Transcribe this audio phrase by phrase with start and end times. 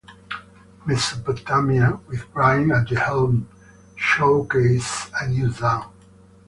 [0.87, 3.47] "Mesopotamia", with Byrne at the helm,
[3.95, 5.91] showcased a new sound.